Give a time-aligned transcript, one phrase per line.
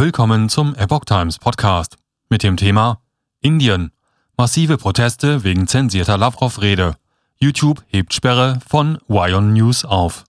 [0.00, 1.96] Willkommen zum Epoch Times Podcast
[2.28, 3.00] mit dem Thema
[3.40, 3.90] Indien.
[4.36, 6.94] Massive Proteste wegen zensierter Lavrov-Rede.
[7.40, 10.22] YouTube hebt Sperre von Wion News auf.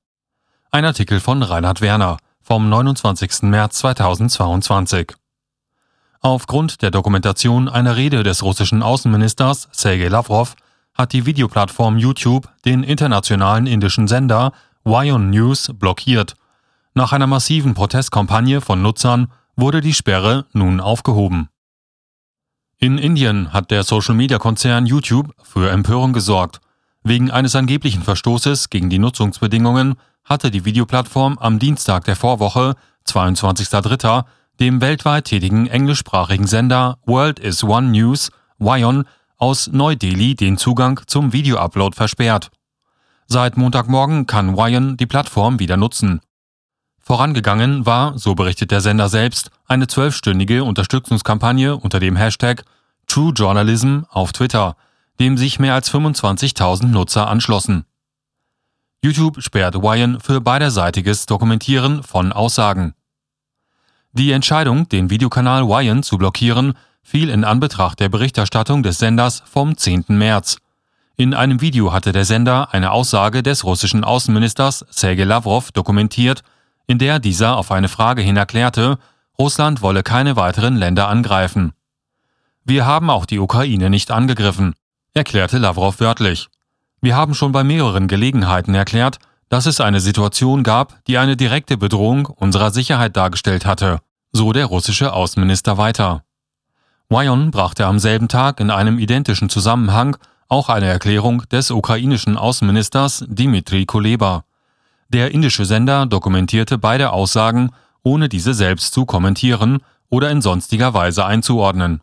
[0.72, 3.44] Ein Artikel von Reinhard Werner vom 29.
[3.44, 5.14] März 2022.
[6.20, 10.56] Aufgrund der Dokumentation einer Rede des russischen Außenministers Sergei Lavrov
[10.96, 14.52] hat die Videoplattform YouTube den internationalen indischen Sender
[14.84, 16.34] Wion News blockiert.
[16.96, 21.50] Nach einer massiven Protestkampagne von Nutzern wurde die Sperre nun aufgehoben.
[22.78, 26.62] In Indien hat der Social-Media-Konzern YouTube für Empörung gesorgt.
[27.04, 32.76] Wegen eines angeblichen Verstoßes gegen die Nutzungsbedingungen hatte die Videoplattform am Dienstag der Vorwoche,
[33.06, 34.26] 22.03.,
[34.60, 39.06] dem weltweit tätigen englischsprachigen Sender World is One News, WION,
[39.38, 42.52] aus Neu-Delhi den Zugang zum Video-Upload versperrt.
[43.26, 46.22] Seit Montagmorgen kann WION die Plattform wieder nutzen.
[47.10, 52.64] Vorangegangen war, so berichtet der Sender selbst, eine zwölfstündige Unterstützungskampagne unter dem Hashtag
[53.08, 54.76] True Journalism auf Twitter,
[55.20, 57.86] dem sich mehr als 25.000 Nutzer anschlossen.
[59.04, 62.94] YouTube sperrt Wyan für beiderseitiges Dokumentieren von Aussagen.
[64.12, 69.76] Die Entscheidung, den Videokanal Wyan zu blockieren, fiel in Anbetracht der Berichterstattung des Senders vom
[69.76, 70.06] 10.
[70.10, 70.58] März.
[71.16, 76.44] In einem Video hatte der Sender eine Aussage des russischen Außenministers Sergei Lavrov dokumentiert,
[76.90, 78.98] in der dieser auf eine Frage hin erklärte,
[79.38, 81.74] Russland wolle keine weiteren Länder angreifen.
[82.66, 84.74] Wir haben auch die Ukraine nicht angegriffen,
[85.14, 86.48] erklärte Lavrov wörtlich.
[87.00, 91.78] Wir haben schon bei mehreren Gelegenheiten erklärt, dass es eine Situation gab, die eine direkte
[91.78, 94.00] Bedrohung unserer Sicherheit dargestellt hatte,
[94.32, 96.24] so der russische Außenminister weiter.
[97.08, 100.18] Wyon brachte am selben Tag in einem identischen Zusammenhang
[100.48, 104.44] auch eine Erklärung des ukrainischen Außenministers Dmitri Kuleba.
[105.10, 107.72] Der indische Sender dokumentierte beide Aussagen,
[108.04, 109.80] ohne diese selbst zu kommentieren
[110.10, 112.02] oder in sonstiger Weise einzuordnen.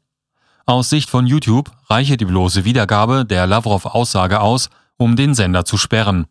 [0.67, 5.77] Aus Sicht von YouTube reiche die bloße Wiedergabe der Lavrov-Aussage aus, um den Sender zu
[5.77, 6.27] sperren.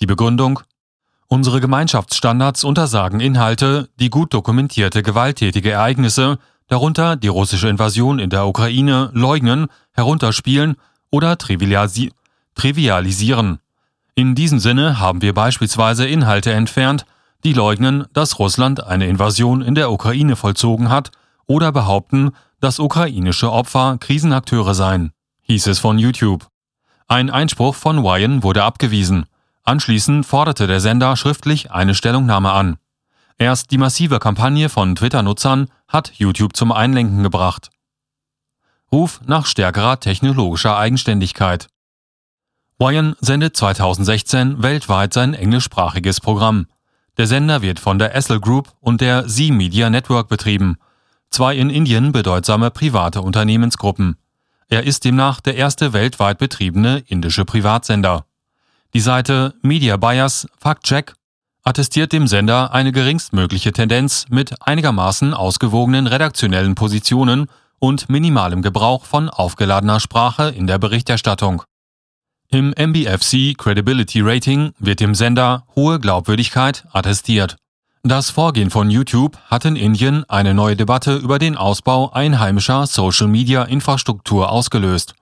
[0.00, 0.60] Die Begründung
[1.26, 6.38] Unsere Gemeinschaftsstandards untersagen Inhalte, die gut dokumentierte gewalttätige Ereignisse,
[6.68, 10.76] darunter die russische Invasion in der Ukraine, leugnen, herunterspielen
[11.10, 12.12] oder trivialisi
[12.54, 13.58] trivialisieren.
[14.18, 17.06] In diesem Sinne haben wir beispielsweise Inhalte entfernt,
[17.44, 21.12] die leugnen, dass Russland eine Invasion in der Ukraine vollzogen hat
[21.46, 25.12] oder behaupten, dass ukrainische Opfer Krisenakteure seien,
[25.42, 26.48] hieß es von YouTube.
[27.06, 29.26] Ein Einspruch von Wyan wurde abgewiesen.
[29.62, 32.78] Anschließend forderte der Sender schriftlich eine Stellungnahme an.
[33.38, 37.70] Erst die massive Kampagne von Twitter-Nutzern hat YouTube zum Einlenken gebracht.
[38.90, 41.68] Ruf nach stärkerer technologischer Eigenständigkeit.
[42.80, 46.66] Wyan sendet 2016 weltweit sein englischsprachiges Programm.
[47.16, 50.76] Der Sender wird von der Essel Group und der Z Media Network betrieben,
[51.28, 54.16] zwei in Indien bedeutsame private Unternehmensgruppen.
[54.68, 58.26] Er ist demnach der erste weltweit betriebene indische Privatsender.
[58.94, 61.14] Die Seite Media Bias Fact Check
[61.64, 67.48] attestiert dem Sender eine geringstmögliche Tendenz mit einigermaßen ausgewogenen redaktionellen Positionen
[67.80, 71.64] und minimalem Gebrauch von aufgeladener Sprache in der Berichterstattung.
[72.50, 77.56] Im MBFC Credibility Rating wird dem Sender hohe Glaubwürdigkeit attestiert.
[78.02, 84.50] Das Vorgehen von YouTube hat in Indien eine neue Debatte über den Ausbau einheimischer Social-Media-Infrastruktur
[84.50, 85.14] ausgelöst.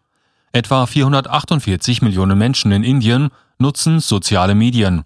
[0.52, 5.02] Etwa 448 Millionen Menschen in Indien nutzen soziale Medien.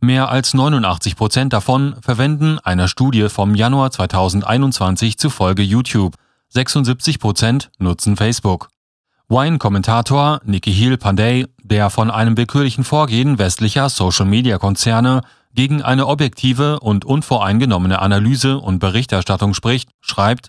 [0.00, 6.16] Mehr als 89 Prozent davon verwenden einer Studie vom Januar 2021 zufolge YouTube.
[6.48, 8.70] 76 Prozent nutzen Facebook.
[9.30, 15.20] Wine-Kommentator Nikhil Pandey, der von einem willkürlichen Vorgehen westlicher Social-Media-Konzerne
[15.54, 20.48] gegen eine objektive und unvoreingenommene Analyse und Berichterstattung spricht, schreibt,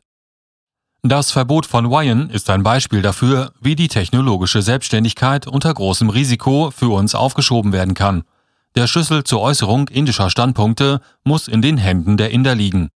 [1.03, 6.71] das Verbot von Wyan ist ein Beispiel dafür, wie die technologische Selbstständigkeit unter großem Risiko
[6.71, 8.23] für uns aufgeschoben werden kann.
[8.73, 12.89] Der Schlüssel zur Äußerung indischer Standpunkte muss in den Händen der Inder liegen.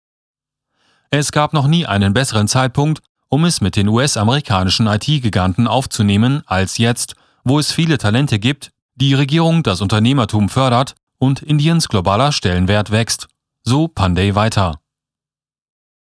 [1.10, 3.02] Es gab noch nie einen besseren Zeitpunkt,
[3.32, 7.14] um es mit den US-amerikanischen IT-Giganten aufzunehmen, als jetzt,
[7.44, 13.28] wo es viele Talente gibt, die Regierung das Unternehmertum fördert und Indiens globaler Stellenwert wächst.
[13.62, 14.81] So Pandey weiter.